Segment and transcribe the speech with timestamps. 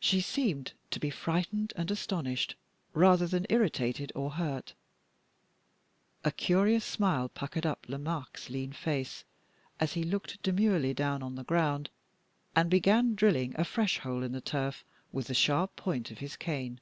[0.00, 2.56] She seemed to be frightened and astonished,
[2.92, 4.74] rather than irritated or hurt.
[6.24, 9.24] A curious smile puckered up Lomaque's lean face,
[9.78, 11.88] as he looked demurely down on the ground,
[12.56, 16.34] and began drilling a fresh hole in the turf with the sharp point of his
[16.36, 16.80] cane.